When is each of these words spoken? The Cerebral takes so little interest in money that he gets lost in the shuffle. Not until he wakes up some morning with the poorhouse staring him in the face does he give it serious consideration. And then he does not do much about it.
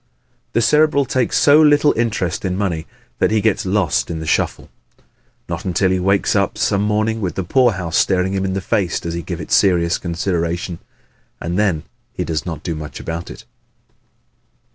The 0.53 0.63
Cerebral 0.63 1.05
takes 1.05 1.37
so 1.37 1.61
little 1.61 1.93
interest 1.95 2.43
in 2.43 2.57
money 2.57 2.87
that 3.19 3.29
he 3.29 3.39
gets 3.39 3.67
lost 3.67 4.09
in 4.09 4.17
the 4.17 4.25
shuffle. 4.25 4.67
Not 5.47 5.63
until 5.63 5.91
he 5.91 5.99
wakes 5.99 6.35
up 6.35 6.57
some 6.57 6.81
morning 6.81 7.21
with 7.21 7.35
the 7.35 7.43
poorhouse 7.43 7.97
staring 7.97 8.33
him 8.33 8.43
in 8.43 8.53
the 8.53 8.61
face 8.61 8.99
does 8.99 9.13
he 9.13 9.21
give 9.21 9.39
it 9.39 9.51
serious 9.51 9.99
consideration. 9.99 10.79
And 11.39 11.55
then 11.59 11.83
he 12.13 12.23
does 12.25 12.47
not 12.47 12.63
do 12.63 12.73
much 12.73 12.99
about 12.99 13.29
it. 13.29 13.45